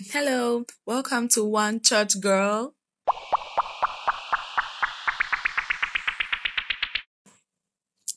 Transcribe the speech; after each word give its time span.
Hello, 0.00 0.64
welcome 0.84 1.28
to 1.28 1.44
One 1.44 1.80
Church 1.80 2.20
Girl. 2.20 2.74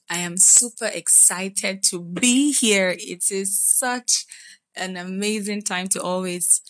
I 0.10 0.18
am 0.18 0.38
super 0.38 0.88
excited 0.88 1.84
to 1.84 2.02
be 2.02 2.52
here. 2.52 2.96
It 2.98 3.30
is 3.30 3.62
such 3.62 4.26
an 4.76 4.98
amazing 4.98 5.62
time 5.62 5.88
to 5.90 6.02
always 6.02 6.62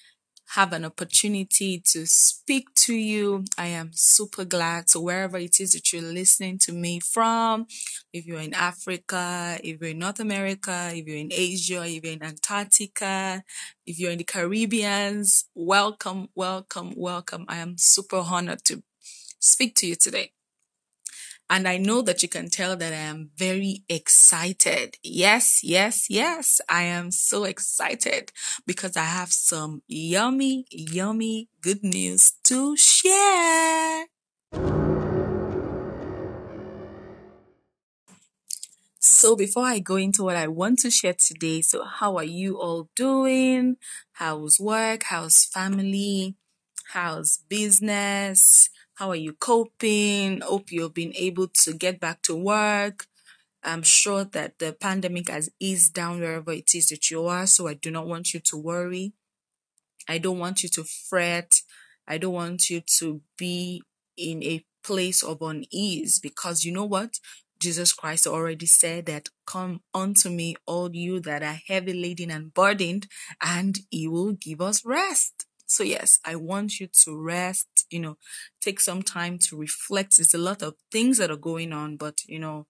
have 0.55 0.71
an 0.71 0.85
opportunity 0.85 1.81
to 1.85 2.05
speak 2.05 2.73
to 2.75 2.93
you. 2.93 3.43
I 3.57 3.67
am 3.67 3.91
super 3.93 4.45
glad. 4.45 4.89
So 4.89 5.01
wherever 5.01 5.37
it 5.37 5.59
is 5.59 5.73
that 5.73 5.91
you're 5.91 6.01
listening 6.01 6.57
to 6.59 6.71
me 6.71 6.99
from, 6.99 7.67
if 8.13 8.25
you're 8.25 8.39
in 8.39 8.53
Africa, 8.53 9.59
if 9.63 9.81
you're 9.81 9.89
in 9.89 9.99
North 9.99 10.19
America, 10.19 10.91
if 10.93 11.05
you're 11.05 11.17
in 11.17 11.33
Asia, 11.33 11.83
if 11.85 12.03
you're 12.03 12.13
in 12.13 12.23
Antarctica, 12.23 13.43
if 13.85 13.99
you're 13.99 14.11
in 14.11 14.19
the 14.19 14.23
Caribbeans, 14.23 15.45
welcome, 15.53 16.29
welcome, 16.33 16.93
welcome. 16.95 17.45
I 17.47 17.57
am 17.57 17.75
super 17.77 18.17
honored 18.17 18.63
to 18.65 18.83
speak 19.39 19.75
to 19.75 19.87
you 19.87 19.95
today. 19.95 20.31
And 21.49 21.67
I 21.67 21.77
know 21.77 22.01
that 22.01 22.21
you 22.21 22.29
can 22.29 22.49
tell 22.49 22.75
that 22.75 22.91
I 22.91 22.97
am 22.97 23.29
very 23.37 23.83
excited. 23.87 24.97
Yes, 25.01 25.63
yes, 25.63 26.09
yes. 26.09 26.59
I 26.69 26.83
am 26.83 27.09
so 27.11 27.45
excited 27.45 28.33
because 28.65 28.97
I 28.97 29.05
have 29.05 29.31
some 29.31 29.81
yummy, 29.87 30.65
yummy 30.71 31.47
good 31.61 31.83
news 31.83 32.33
to 32.45 32.75
share. 32.75 34.07
So 38.99 39.37
before 39.37 39.63
I 39.63 39.79
go 39.79 39.95
into 39.95 40.23
what 40.23 40.35
I 40.35 40.49
want 40.49 40.79
to 40.79 40.91
share 40.91 41.13
today, 41.13 41.61
so 41.61 41.85
how 41.85 42.17
are 42.17 42.25
you 42.25 42.59
all 42.59 42.89
doing? 42.93 43.77
How's 44.11 44.59
work? 44.59 45.03
How's 45.03 45.45
family? 45.45 46.35
How's 46.91 47.37
business? 47.47 48.69
How 48.97 49.11
are 49.11 49.15
you 49.15 49.33
coping? 49.33 50.41
Hope 50.41 50.71
you've 50.71 50.95
been 50.95 51.13
able 51.15 51.49
to 51.49 51.73
get 51.73 51.99
back 51.99 52.23
to 52.23 52.35
work. 52.35 53.05
I'm 53.63 53.83
sure 53.83 54.23
that 54.23 54.57
the 54.57 54.73
pandemic 54.73 55.29
has 55.29 55.51
eased 55.59 55.93
down 55.93 56.19
wherever 56.19 56.51
it 56.51 56.73
is 56.73 56.89
that 56.89 57.11
you 57.11 57.27
are, 57.27 57.45
so 57.45 57.67
I 57.67 57.75
do 57.75 57.91
not 57.91 58.07
want 58.07 58.33
you 58.33 58.39
to 58.39 58.57
worry. 58.57 59.13
I 60.07 60.17
don't 60.17 60.39
want 60.39 60.63
you 60.63 60.69
to 60.69 60.83
fret. 60.83 61.61
I 62.07 62.17
don't 62.17 62.33
want 62.33 62.71
you 62.71 62.81
to 62.97 63.21
be 63.37 63.83
in 64.17 64.41
a 64.41 64.65
place 64.83 65.21
of 65.21 65.43
unease 65.43 66.17
because 66.17 66.63
you 66.65 66.71
know 66.71 66.85
what? 66.85 67.19
Jesus 67.59 67.93
Christ 67.93 68.25
already 68.25 68.65
said 68.65 69.05
that 69.05 69.29
come 69.45 69.81
unto 69.93 70.31
me 70.31 70.55
all 70.65 70.95
you 70.95 71.19
that 71.19 71.43
are 71.43 71.59
heavy 71.67 71.93
laden 71.93 72.31
and 72.31 72.51
burdened 72.51 73.05
and 73.39 73.77
he 73.91 74.07
will 74.07 74.33
give 74.33 74.59
us 74.59 74.83
rest. 74.83 75.45
So 75.67 75.83
yes, 75.83 76.17
I 76.25 76.35
want 76.35 76.79
you 76.79 76.87
to 77.03 77.15
rest, 77.15 77.76
you 77.89 77.99
know, 77.99 78.17
take 78.61 78.79
some 78.79 79.01
time 79.01 79.37
to 79.39 79.57
reflect. 79.57 80.17
There's 80.17 80.33
a 80.33 80.39
lot 80.39 80.61
of 80.61 80.75
things 80.91 81.17
that 81.17 81.31
are 81.31 81.37
going 81.37 81.73
on, 81.73 81.97
but 81.97 82.21
you 82.27 82.39
know, 82.39 82.67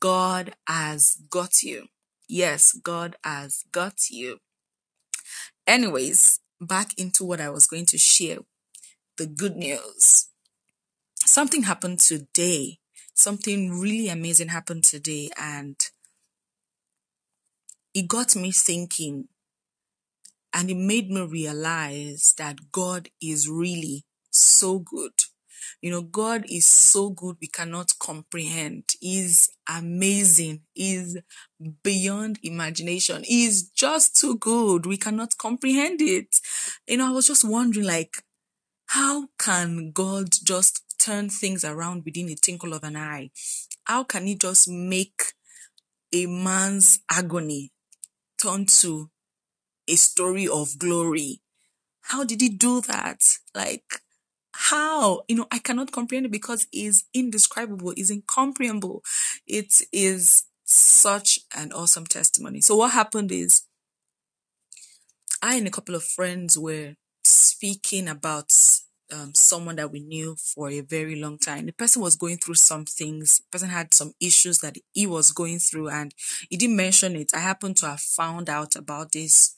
God 0.00 0.54
has 0.66 1.16
got 1.30 1.62
you. 1.62 1.86
Yes, 2.28 2.72
God 2.72 3.16
has 3.24 3.64
got 3.72 4.10
you. 4.10 4.38
Anyways, 5.66 6.40
back 6.60 6.98
into 6.98 7.24
what 7.24 7.40
I 7.40 7.50
was 7.50 7.66
going 7.66 7.86
to 7.86 7.98
share. 7.98 8.38
The 9.16 9.26
good 9.26 9.56
news. 9.56 10.28
Something 11.24 11.64
happened 11.64 12.00
today. 12.00 12.78
Something 13.14 13.78
really 13.78 14.08
amazing 14.08 14.48
happened 14.48 14.84
today 14.84 15.30
and 15.38 15.76
it 17.94 18.08
got 18.08 18.34
me 18.34 18.50
thinking 18.50 19.28
and 20.52 20.70
it 20.70 20.76
made 20.76 21.10
me 21.10 21.20
realize 21.20 22.34
that 22.38 22.72
God 22.72 23.08
is 23.22 23.48
really 23.48 24.04
so 24.58 24.78
good. 24.78 25.12
You 25.80 25.90
know, 25.90 26.02
God 26.02 26.44
is 26.48 26.66
so 26.66 27.10
good 27.10 27.36
we 27.40 27.46
cannot 27.46 27.92
comprehend. 27.98 28.84
He's 29.00 29.50
amazing. 29.68 30.62
He's 30.72 31.18
beyond 31.82 32.38
imagination. 32.42 33.22
He's 33.24 33.68
just 33.70 34.16
too 34.16 34.38
good. 34.38 34.86
We 34.86 34.96
cannot 34.96 35.36
comprehend 35.36 36.00
it. 36.00 36.36
You 36.86 36.98
know, 36.98 37.08
I 37.08 37.10
was 37.10 37.26
just 37.26 37.44
wondering 37.44 37.86
like, 37.86 38.14
how 38.86 39.28
can 39.38 39.92
God 39.92 40.28
just 40.44 40.82
turn 40.98 41.28
things 41.28 41.64
around 41.64 42.04
within 42.04 42.28
a 42.30 42.34
twinkle 42.36 42.72
of 42.72 42.84
an 42.84 42.96
eye? 42.96 43.30
How 43.84 44.04
can 44.04 44.26
he 44.26 44.36
just 44.36 44.68
make 44.68 45.34
a 46.12 46.26
man's 46.26 47.00
agony 47.10 47.72
turn 48.40 48.66
to 48.66 49.10
a 49.88 49.96
story 49.96 50.46
of 50.48 50.78
glory. 50.78 51.40
How 52.02 52.24
did 52.24 52.40
he 52.40 52.48
do 52.48 52.80
that? 52.82 53.18
Like, 53.54 54.00
how? 54.70 55.22
You 55.28 55.36
know, 55.36 55.46
I 55.50 55.58
cannot 55.58 55.92
comprehend 55.92 56.26
it 56.26 56.32
because 56.32 56.66
it's 56.72 57.04
indescribable, 57.12 57.92
it's 57.96 58.10
incomprehensible. 58.10 59.02
It 59.46 59.82
is 59.92 60.44
such 60.64 61.40
an 61.54 61.72
awesome 61.72 62.06
testimony. 62.06 62.60
So 62.60 62.76
what 62.76 62.92
happened 62.92 63.30
is 63.30 63.64
I 65.42 65.56
and 65.56 65.66
a 65.66 65.70
couple 65.70 65.94
of 65.94 66.02
friends 66.02 66.58
were 66.58 66.94
speaking 67.24 68.08
about 68.08 68.52
um, 69.12 69.34
someone 69.34 69.76
that 69.76 69.92
we 69.92 70.00
knew 70.00 70.36
for 70.36 70.70
a 70.70 70.80
very 70.80 71.16
long 71.16 71.38
time. 71.38 71.66
The 71.66 71.72
person 71.72 72.00
was 72.00 72.16
going 72.16 72.38
through 72.38 72.54
some 72.54 72.86
things. 72.86 73.38
The 73.40 73.58
person 73.58 73.68
had 73.68 73.92
some 73.92 74.12
issues 74.18 74.58
that 74.60 74.76
he 74.92 75.06
was 75.06 75.30
going 75.32 75.58
through, 75.58 75.90
and 75.90 76.14
he 76.48 76.56
didn't 76.56 76.76
mention 76.76 77.16
it. 77.16 77.32
I 77.34 77.40
happened 77.40 77.76
to 77.78 77.86
have 77.86 78.00
found 78.00 78.48
out 78.48 78.76
about 78.76 79.12
this 79.12 79.54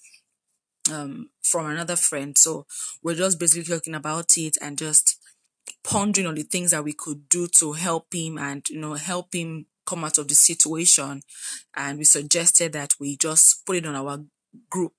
um, 0.92 1.30
from 1.42 1.66
another 1.66 1.96
friend. 1.96 2.36
So 2.36 2.66
we're 3.02 3.14
just 3.14 3.38
basically 3.38 3.74
talking 3.74 3.94
about 3.94 4.36
it 4.36 4.56
and 4.60 4.78
just 4.78 5.18
pondering 5.82 6.26
on 6.26 6.34
the 6.34 6.42
things 6.42 6.70
that 6.72 6.84
we 6.84 6.92
could 6.92 7.28
do 7.28 7.46
to 7.48 7.72
help 7.72 8.12
him 8.12 8.38
and, 8.38 8.68
you 8.68 8.78
know, 8.78 8.94
help 8.94 9.34
him 9.34 9.66
come 9.86 10.04
out 10.04 10.18
of 10.18 10.28
the 10.28 10.34
situation. 10.34 11.22
And 11.76 11.98
we 11.98 12.04
suggested 12.04 12.72
that 12.72 12.94
we 12.98 13.16
just 13.16 13.64
put 13.64 13.76
it 13.76 13.86
on 13.86 13.94
our 13.94 14.24
group, 14.70 14.94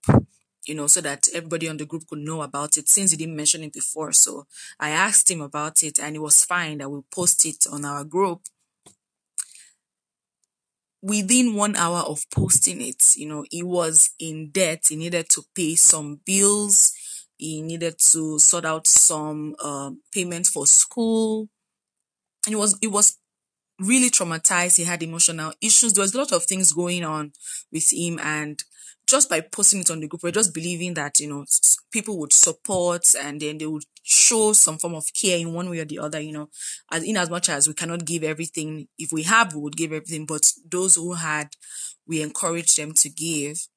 you 0.65 0.75
know, 0.75 0.87
so 0.87 1.01
that 1.01 1.27
everybody 1.33 1.67
on 1.67 1.77
the 1.77 1.85
group 1.85 2.07
could 2.07 2.19
know 2.19 2.41
about 2.41 2.77
it 2.77 2.89
since 2.89 3.11
he 3.11 3.17
didn't 3.17 3.35
mention 3.35 3.63
it 3.63 3.73
before. 3.73 4.13
So 4.13 4.47
I 4.79 4.89
asked 4.89 5.29
him 5.29 5.41
about 5.41 5.83
it 5.83 5.99
and 5.99 6.15
it 6.15 6.19
was 6.19 6.45
fine 6.45 6.79
that 6.79 6.89
we 6.89 7.01
post 7.13 7.45
it 7.45 7.65
on 7.71 7.85
our 7.85 8.03
group 8.03 8.41
within 11.07 11.55
one 11.55 11.75
hour 11.77 11.99
of 11.99 12.29
posting 12.29 12.81
it, 12.81 13.15
you 13.15 13.27
know, 13.27 13.45
he 13.49 13.63
was 13.63 14.11
in 14.19 14.49
debt. 14.49 14.83
He 14.89 14.97
needed 14.97 15.29
to 15.29 15.43
pay 15.55 15.75
some 15.75 16.19
bills. 16.25 16.91
He 17.37 17.61
needed 17.61 17.97
to 18.11 18.37
sort 18.39 18.65
out 18.65 18.85
some 18.85 19.55
uh, 19.63 19.91
payments 20.11 20.49
for 20.49 20.67
school. 20.67 21.47
And 22.45 22.53
it 22.53 22.57
was, 22.57 22.77
it 22.81 22.87
was 22.87 23.17
really 23.79 24.09
traumatized. 24.09 24.75
He 24.75 24.83
had 24.83 25.01
emotional 25.01 25.53
issues. 25.61 25.93
There 25.93 26.01
was 26.01 26.13
a 26.13 26.17
lot 26.17 26.33
of 26.33 26.43
things 26.43 26.73
going 26.73 27.05
on 27.05 27.31
with 27.71 27.93
him. 27.93 28.19
And 28.21 28.61
just 29.07 29.29
by 29.29 29.39
posting 29.41 29.79
it 29.79 29.89
on 29.89 30.01
the 30.01 30.07
group, 30.07 30.21
we're 30.21 30.31
just 30.31 30.53
believing 30.53 30.93
that, 30.95 31.19
you 31.19 31.29
know, 31.29 31.45
people 31.91 32.19
would 32.19 32.33
support 32.33 33.15
and 33.19 33.39
then 33.39 33.57
they 33.57 33.65
would 33.65 33.85
show 34.03 34.53
some 34.53 34.77
form 34.77 34.95
of 34.95 35.05
care 35.13 35.37
in 35.37 35.53
one 35.53 35.69
way 35.69 35.79
or 35.79 35.85
the 35.85 35.99
other, 35.99 36.19
you 36.19 36.33
know, 36.33 36.49
as 36.91 37.03
in 37.03 37.17
as 37.17 37.29
much 37.29 37.49
as 37.49 37.67
we 37.67 37.73
cannot 37.73 38.05
give 38.05 38.23
everything. 38.23 38.87
If 38.97 39.11
we 39.11 39.23
have, 39.23 39.53
we 39.53 39.61
would 39.61 39.77
give 39.77 39.93
everything. 39.93 40.25
But 40.25 40.51
those 40.69 40.95
who 40.95 41.13
had, 41.13 41.49
we 42.05 42.21
encourage 42.21 42.75
them 42.75 42.93
to 42.95 43.09
give. 43.09 43.67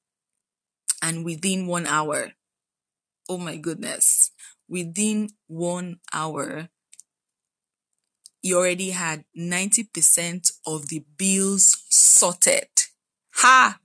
And 1.01 1.25
within 1.25 1.65
one 1.65 1.87
hour, 1.87 2.33
oh 3.29 3.37
my 3.37 3.55
goodness, 3.55 4.31
within 4.67 5.29
one 5.47 5.99
hour, 6.13 6.69
you 8.41 8.57
already 8.57 8.89
had 8.91 9.23
90% 9.37 10.51
of 10.65 10.89
the 10.89 11.05
bills 11.17 11.83
sorted. 11.89 12.67
Ha! 13.35 13.80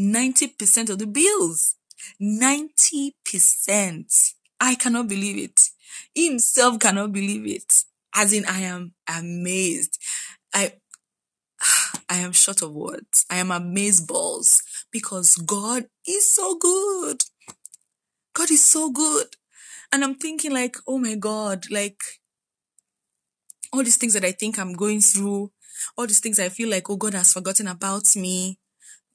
90% 0.00 0.90
of 0.90 0.98
the 0.98 1.06
bills. 1.06 1.76
90%. 2.20 4.34
I 4.60 4.74
cannot 4.74 5.08
believe 5.08 5.38
it. 5.38 5.68
Himself 6.14 6.78
cannot 6.78 7.12
believe 7.12 7.46
it. 7.46 7.84
As 8.14 8.32
in, 8.32 8.44
I 8.46 8.60
am 8.60 8.94
amazed. 9.08 9.98
I, 10.54 10.74
I 12.08 12.18
am 12.18 12.32
short 12.32 12.62
of 12.62 12.72
words. 12.72 13.26
I 13.30 13.36
am 13.36 13.50
amazed 13.50 14.08
balls 14.08 14.62
because 14.90 15.36
God 15.36 15.86
is 16.06 16.32
so 16.32 16.56
good. 16.56 17.22
God 18.32 18.50
is 18.50 18.64
so 18.64 18.90
good. 18.90 19.26
And 19.92 20.04
I'm 20.04 20.14
thinking 20.14 20.52
like, 20.52 20.76
oh 20.86 20.98
my 20.98 21.16
God, 21.16 21.66
like 21.70 22.00
all 23.72 23.82
these 23.82 23.96
things 23.96 24.14
that 24.14 24.24
I 24.24 24.32
think 24.32 24.58
I'm 24.58 24.72
going 24.72 25.00
through, 25.00 25.50
all 25.96 26.06
these 26.06 26.20
things 26.20 26.38
I 26.38 26.48
feel 26.48 26.70
like, 26.70 26.88
oh, 26.90 26.96
God 26.96 27.14
has 27.14 27.32
forgotten 27.32 27.66
about 27.66 28.14
me. 28.16 28.58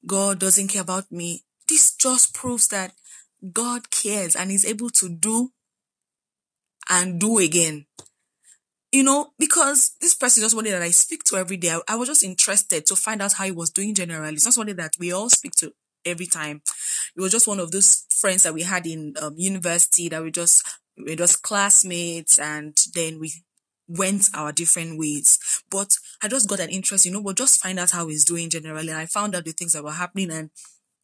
God 0.05 0.39
doesn't 0.39 0.67
care 0.69 0.81
about 0.81 1.11
me. 1.11 1.43
This 1.67 1.95
just 1.95 2.33
proves 2.33 2.67
that 2.69 2.93
God 3.53 3.91
cares 3.91 4.35
and 4.35 4.51
is 4.51 4.65
able 4.65 4.89
to 4.91 5.09
do 5.09 5.51
and 6.89 7.19
do 7.19 7.37
again. 7.39 7.85
You 8.91 9.03
know, 9.03 9.33
because 9.37 9.95
this 9.99 10.13
person 10.13 10.39
is 10.39 10.45
just 10.45 10.51
somebody 10.51 10.71
that 10.71 10.81
I 10.81 10.91
speak 10.91 11.23
to 11.25 11.35
every 11.37 11.57
day. 11.57 11.71
I, 11.71 11.81
I 11.89 11.95
was 11.95 12.07
just 12.07 12.23
interested 12.23 12.85
to 12.85 12.95
find 12.95 13.21
out 13.21 13.33
how 13.33 13.43
he 13.43 13.51
was 13.51 13.69
doing 13.69 13.93
generally. 13.93 14.33
It's 14.35 14.45
not 14.45 14.53
somebody 14.53 14.73
that 14.73 14.93
we 14.97 15.11
all 15.11 15.29
speak 15.29 15.51
to 15.57 15.73
every 16.05 16.27
time. 16.27 16.61
It 17.15 17.21
was 17.21 17.31
just 17.31 17.47
one 17.47 17.59
of 17.59 17.71
those 17.71 18.05
friends 18.09 18.43
that 18.43 18.53
we 18.53 18.61
had 18.61 18.85
in 18.87 19.13
um, 19.21 19.33
university 19.37 20.07
that 20.09 20.23
we 20.23 20.31
just 20.31 20.65
we 20.97 21.11
were 21.11 21.15
just 21.17 21.41
classmates, 21.41 22.39
and 22.39 22.77
then 22.93 23.19
we 23.19 23.33
went 23.87 24.29
our 24.33 24.51
different 24.51 24.97
ways. 24.99 25.39
But 25.69 25.97
I 26.21 26.27
just 26.27 26.49
got 26.49 26.59
an 26.59 26.69
interest, 26.69 27.05
you 27.05 27.11
know, 27.11 27.21
but 27.21 27.37
just 27.37 27.61
find 27.61 27.79
out 27.79 27.91
how 27.91 28.07
he's 28.07 28.25
doing 28.25 28.49
generally. 28.49 28.89
And 28.89 28.99
I 28.99 29.05
found 29.05 29.35
out 29.35 29.45
the 29.45 29.51
things 29.51 29.73
that 29.73 29.83
were 29.83 29.91
happening, 29.91 30.31
and 30.31 30.49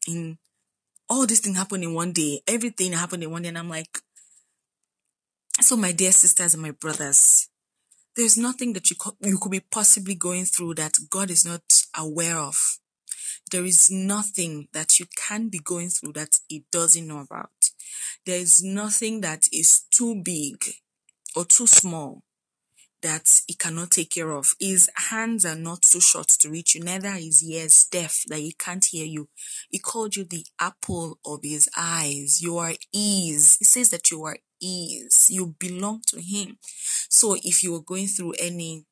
in 0.06 0.38
all 1.08 1.26
this 1.26 1.40
thing 1.40 1.54
happened 1.54 1.84
in 1.84 1.94
one 1.94 2.12
day. 2.12 2.40
Everything 2.46 2.92
happened 2.92 3.22
in 3.22 3.30
one 3.30 3.42
day, 3.42 3.48
and 3.48 3.58
I'm 3.58 3.68
like, 3.68 3.98
so 5.60 5.76
my 5.76 5.92
dear 5.92 6.12
sisters 6.12 6.54
and 6.54 6.62
my 6.62 6.70
brothers, 6.70 7.48
there's 8.16 8.36
nothing 8.36 8.72
that 8.72 8.90
you 8.90 8.96
co- 8.96 9.16
you 9.20 9.38
could 9.38 9.52
be 9.52 9.60
possibly 9.60 10.14
going 10.14 10.44
through 10.44 10.74
that 10.74 10.96
God 11.10 11.30
is 11.30 11.44
not 11.44 11.62
aware 11.96 12.38
of. 12.38 12.78
There 13.50 13.64
is 13.64 13.90
nothing 13.90 14.68
that 14.72 14.98
you 14.98 15.06
can 15.16 15.48
be 15.48 15.58
going 15.58 15.90
through 15.90 16.14
that 16.14 16.40
He 16.48 16.64
doesn't 16.72 17.06
know 17.06 17.20
about. 17.20 17.50
There 18.24 18.38
is 18.38 18.62
nothing 18.62 19.20
that 19.20 19.48
is 19.52 19.82
too 19.90 20.22
big 20.24 20.64
or 21.36 21.44
too 21.44 21.66
small 21.66 22.22
that 23.02 23.40
he 23.46 23.54
cannot 23.54 23.90
take 23.90 24.10
care 24.10 24.30
of. 24.30 24.54
His 24.60 24.90
hands 25.10 25.44
are 25.44 25.56
not 25.56 25.82
too 25.82 26.00
short 26.00 26.28
to 26.28 26.50
reach 26.50 26.74
you, 26.74 26.82
neither 26.82 27.14
is 27.14 27.40
his 27.40 27.44
ears 27.44 27.84
deaf 27.90 28.22
that 28.28 28.38
he 28.38 28.52
can't 28.52 28.84
hear 28.84 29.04
you. 29.04 29.28
He 29.70 29.78
called 29.78 30.16
you 30.16 30.24
the 30.24 30.46
apple 30.60 31.18
of 31.24 31.40
his 31.42 31.68
eyes. 31.76 32.40
You 32.42 32.58
are 32.58 32.72
his. 32.92 33.56
He 33.58 33.64
says 33.64 33.90
that 33.90 34.10
you 34.10 34.24
are 34.24 34.38
his. 34.60 35.28
You 35.30 35.54
belong 35.58 36.02
to 36.08 36.20
him. 36.20 36.58
So 37.08 37.36
if 37.42 37.62
you 37.62 37.74
are 37.76 37.82
going 37.82 38.06
through 38.06 38.34
any 38.38 38.86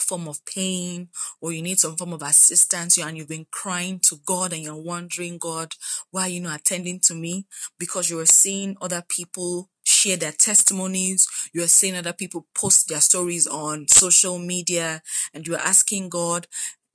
form 0.00 0.28
of 0.28 0.44
pain 0.44 1.08
or 1.40 1.52
you 1.52 1.62
need 1.62 1.80
some 1.80 1.96
form 1.96 2.12
of 2.12 2.22
assistance 2.22 2.98
you 2.98 3.04
and 3.04 3.16
you've 3.16 3.28
been 3.28 3.46
crying 3.50 3.98
to 4.00 4.16
God 4.24 4.52
and 4.52 4.62
you're 4.62 4.76
wondering, 4.76 5.38
God, 5.38 5.72
why 6.10 6.22
are 6.22 6.28
you 6.28 6.40
not 6.40 6.60
attending 6.60 7.00
to 7.00 7.14
me? 7.14 7.46
Because 7.78 8.10
you're 8.10 8.26
seeing 8.26 8.76
other 8.80 9.02
people 9.08 9.70
share 9.96 10.16
their 10.16 10.32
testimonies. 10.32 11.26
You're 11.52 11.68
seeing 11.68 11.96
other 11.96 12.12
people 12.12 12.46
post 12.54 12.88
their 12.88 13.00
stories 13.00 13.46
on 13.46 13.88
social 13.88 14.38
media 14.38 15.02
and 15.32 15.46
you're 15.46 15.58
asking 15.58 16.10
God, 16.10 16.46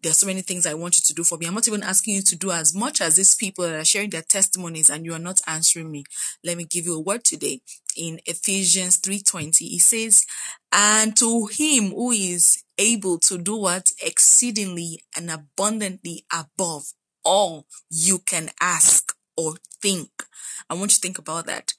there's 0.02 0.18
so 0.18 0.28
many 0.28 0.42
things 0.42 0.66
I 0.66 0.74
want 0.74 0.98
you 0.98 1.04
to 1.06 1.14
do 1.14 1.24
for 1.24 1.38
me. 1.38 1.46
I'm 1.46 1.54
not 1.54 1.68
even 1.68 1.84
asking 1.84 2.16
you 2.16 2.22
to 2.24 2.36
do 2.36 2.52
as 2.52 2.74
much 2.74 3.02
as 3.02 3.16
these 3.16 3.36
people 3.36 3.66
that 3.66 3.76
are 3.76 3.86
sharing 3.86 4.10
their 4.10 4.24
testimonies 4.24 4.90
and 4.90 5.06
you 5.06 5.14
are 5.14 5.20
not 5.20 5.42
answering 5.48 5.92
me. 5.92 6.04
Let 6.44 6.58
me 6.58 6.66
give 6.66 6.86
you 6.86 6.96
a 6.96 7.00
word 7.00 7.24
today 7.24 7.62
in 7.96 8.20
Ephesians 8.26 8.98
3:20. 8.98 9.68
He 9.68 9.80
says, 9.80 10.26
"And 10.72 11.16
to 11.18 11.48
him 11.48 11.92
who 11.92 12.12
is 12.12 12.64
able 12.78 13.20
to 13.20 13.38
do 13.38 13.56
what 13.58 13.92
exceedingly 14.02 15.04
and 15.16 15.30
abundantly 15.30 16.26
above 16.32 16.94
all 17.24 17.68
you 17.90 18.20
can 18.20 18.52
ask 18.60 19.14
or 19.38 19.58
think." 19.82 20.10
I 20.70 20.74
want 20.74 20.92
you 20.92 20.96
to 20.96 21.02
think 21.02 21.20
about 21.20 21.46
that. 21.46 21.74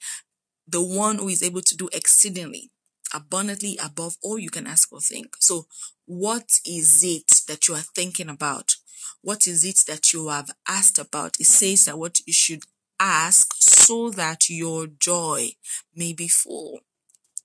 The 0.67 0.81
one 0.81 1.17
who 1.17 1.29
is 1.29 1.43
able 1.43 1.61
to 1.61 1.75
do 1.77 1.89
exceedingly 1.93 2.71
abundantly 3.13 3.77
above 3.83 4.17
all 4.23 4.39
you 4.39 4.49
can 4.49 4.65
ask 4.67 4.91
or 4.91 4.99
think. 4.99 5.35
So 5.39 5.67
what 6.05 6.59
is 6.65 7.03
it 7.03 7.41
that 7.47 7.67
you 7.67 7.75
are 7.75 7.79
thinking 7.95 8.29
about? 8.29 8.75
What 9.21 9.47
is 9.47 9.63
it 9.63 9.83
that 9.87 10.11
you 10.13 10.29
have 10.29 10.49
asked 10.67 10.97
about? 10.99 11.39
It 11.39 11.45
says 11.45 11.85
that 11.85 11.99
what 11.99 12.19
you 12.25 12.33
should 12.33 12.63
ask 12.99 13.53
so 13.59 14.09
that 14.11 14.49
your 14.49 14.87
joy 14.87 15.51
may 15.95 16.13
be 16.13 16.27
full. 16.27 16.79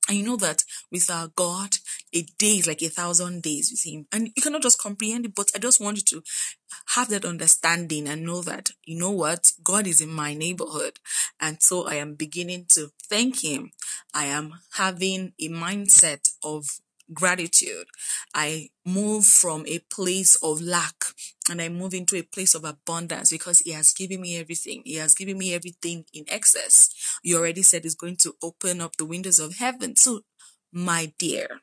And 0.08 0.16
you 0.16 0.24
know 0.24 0.36
that 0.36 0.64
with 0.90 1.10
our 1.10 1.28
God, 1.28 1.76
a 2.14 2.22
day 2.38 2.58
is 2.58 2.66
like 2.66 2.82
a 2.82 2.88
thousand 2.88 3.42
days 3.42 3.70
with 3.70 3.84
Him. 3.84 4.06
And 4.12 4.30
you 4.34 4.42
cannot 4.42 4.62
just 4.62 4.80
comprehend 4.80 5.26
it, 5.26 5.34
but 5.34 5.50
I 5.54 5.58
just 5.58 5.80
want 5.80 5.96
you 5.98 6.02
to 6.20 6.22
have 6.94 7.08
that 7.08 7.24
understanding 7.24 8.08
and 8.08 8.24
know 8.24 8.42
that, 8.42 8.70
you 8.84 8.98
know 8.98 9.10
what, 9.10 9.52
God 9.62 9.86
is 9.86 10.00
in 10.00 10.10
my 10.10 10.34
neighborhood. 10.34 10.98
And 11.40 11.62
so 11.62 11.86
I 11.86 11.94
am 11.94 12.14
beginning 12.14 12.66
to 12.70 12.90
thank 13.08 13.44
Him. 13.44 13.72
I 14.14 14.26
am 14.26 14.54
having 14.74 15.32
a 15.40 15.48
mindset 15.48 16.30
of 16.42 16.80
gratitude. 17.12 17.86
I 18.34 18.68
move 18.84 19.24
from 19.24 19.64
a 19.66 19.78
place 19.90 20.36
of 20.42 20.60
lack 20.60 21.04
and 21.50 21.60
I 21.62 21.68
move 21.68 21.94
into 21.94 22.16
a 22.16 22.22
place 22.22 22.54
of 22.54 22.64
abundance 22.64 23.30
because 23.30 23.60
He 23.60 23.72
has 23.72 23.92
given 23.92 24.20
me 24.20 24.38
everything. 24.38 24.82
He 24.84 24.96
has 24.96 25.14
given 25.14 25.38
me 25.38 25.54
everything 25.54 26.04
in 26.12 26.24
excess. 26.28 26.90
You 27.22 27.38
already 27.38 27.62
said 27.62 27.84
He's 27.84 27.94
going 27.94 28.16
to 28.18 28.34
open 28.42 28.80
up 28.80 28.96
the 28.96 29.06
windows 29.06 29.38
of 29.38 29.56
heaven. 29.56 29.96
So, 29.96 30.20
my 30.72 31.12
dear, 31.18 31.60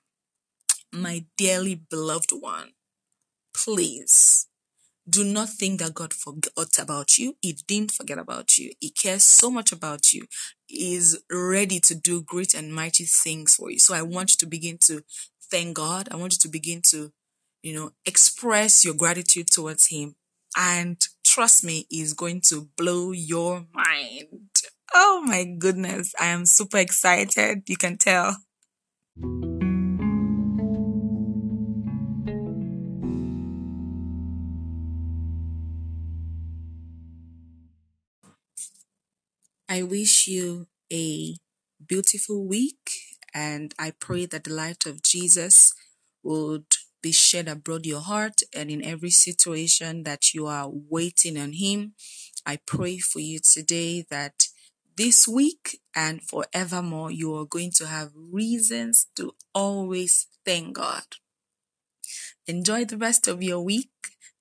my 0.96 1.26
dearly 1.38 1.76
beloved 1.76 2.32
one, 2.32 2.72
please 3.54 4.48
do 5.08 5.24
not 5.24 5.50
think 5.50 5.80
that 5.80 5.94
God 5.94 6.14
forgot 6.14 6.80
about 6.80 7.18
you. 7.18 7.36
He 7.42 7.54
didn't 7.68 7.92
forget 7.92 8.18
about 8.18 8.58
you. 8.58 8.72
He 8.80 8.90
cares 8.90 9.24
so 9.24 9.52
much 9.52 9.72
about 9.72 10.14
you. 10.14 10.26
He 10.66 10.96
is 10.96 11.22
ready 11.32 11.80
to 11.82 11.96
do 11.96 12.24
great 12.24 12.54
and 12.56 12.74
mighty 12.74 13.06
things 13.06 13.56
for 13.56 13.70
you. 13.70 13.78
So 13.78 13.94
I 13.94 14.02
want 14.02 14.32
you 14.32 14.38
to 14.40 14.46
begin 14.48 14.80
to 14.86 15.04
thank 15.52 15.76
God. 15.76 16.08
I 16.12 16.16
want 16.16 16.34
you 16.34 16.40
to 16.40 16.48
begin 16.48 16.82
to, 16.90 17.12
you 17.62 17.76
know, 17.76 17.92
express 18.06 18.84
your 18.84 18.96
gratitude 18.96 19.52
towards 19.52 19.90
Him. 19.90 20.16
And 20.58 20.98
trust 21.24 21.64
me, 21.64 21.86
He's 21.90 22.14
going 22.14 22.42
to 22.48 22.70
blow 22.76 23.12
your 23.12 23.66
mind. 23.74 24.50
Oh 24.94 25.24
my 25.26 25.44
goodness. 25.44 26.14
I 26.20 26.28
am 26.28 26.46
super 26.48 26.78
excited. 26.78 27.64
You 27.68 27.78
can 27.78 27.98
tell. 27.98 28.38
I 39.68 39.82
wish 39.84 40.28
you 40.28 40.68
a 40.92 41.36
beautiful 41.86 42.46
week 42.46 42.92
and 43.34 43.74
I 43.80 43.92
pray 43.92 44.26
that 44.28 44.44
the 44.44 44.54
light 44.54 44.86
of 44.86 45.02
Jesus 45.02 45.74
would 46.24 46.66
be 47.02 47.12
shed 47.12 47.48
abroad 47.48 47.86
your 47.86 48.02
heart 48.02 48.42
and 48.56 48.70
in 48.70 48.84
every 48.84 49.10
situation 49.10 50.04
that 50.04 50.34
you 50.34 50.48
are 50.48 50.70
waiting 50.72 51.38
on 51.38 51.54
Him. 51.54 51.94
I 52.46 52.58
pray 52.66 53.00
for 53.00 53.20
you 53.20 53.40
today 53.40 54.06
that 54.10 54.48
this 54.98 55.28
week 55.28 55.82
and 55.96 56.22
forevermore 56.22 57.12
you 57.12 57.36
are 57.36 57.46
going 57.46 57.72
to 57.72 57.88
have 57.88 58.12
reasons 58.16 59.08
to 59.16 59.34
always 59.54 60.28
thank 60.46 60.76
God. 60.76 61.04
Enjoy 62.48 62.86
the 62.86 62.98
rest 62.98 63.28
of 63.28 63.42
your 63.42 63.62
week 63.62 63.90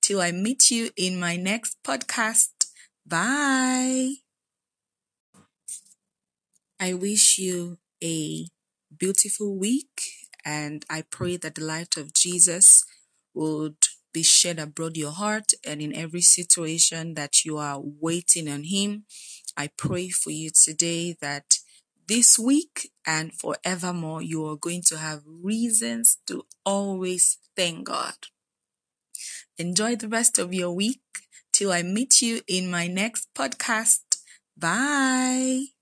till 0.01 0.21
I 0.21 0.31
meet 0.31 0.69
you 0.69 0.91
in 0.95 1.19
my 1.19 1.35
next 1.35 1.77
podcast. 1.83 2.49
Bye. 3.05 4.24
I 6.85 6.93
wish 6.93 7.39
you 7.39 7.79
a 8.03 8.45
beautiful 8.95 9.57
week 9.57 10.03
and 10.45 10.85
I 10.87 11.01
pray 11.01 11.35
that 11.35 11.55
the 11.55 11.63
light 11.63 11.97
of 11.97 12.13
Jesus 12.13 12.85
would 13.33 13.77
be 14.13 14.21
shed 14.21 14.59
abroad 14.59 14.95
your 14.95 15.11
heart 15.11 15.53
and 15.65 15.81
in 15.81 15.95
every 15.95 16.21
situation 16.21 17.15
that 17.15 17.43
you 17.43 17.57
are 17.57 17.81
waiting 17.81 18.47
on 18.47 18.65
Him. 18.65 19.05
I 19.57 19.71
pray 19.75 20.09
for 20.09 20.29
you 20.29 20.51
today 20.51 21.17
that 21.21 21.57
this 22.07 22.37
week 22.37 22.91
and 23.03 23.33
forevermore 23.33 24.21
you 24.21 24.45
are 24.45 24.55
going 24.55 24.83
to 24.83 24.99
have 24.99 25.23
reasons 25.25 26.19
to 26.27 26.45
always 26.63 27.39
thank 27.55 27.87
God. 27.87 28.27
Enjoy 29.57 29.95
the 29.95 30.07
rest 30.07 30.37
of 30.37 30.53
your 30.53 30.71
week 30.71 31.01
till 31.51 31.71
I 31.71 31.81
meet 31.81 32.21
you 32.21 32.41
in 32.47 32.69
my 32.69 32.85
next 32.85 33.33
podcast. 33.33 34.01
Bye. 34.55 35.74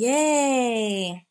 Yay! 0.00 1.26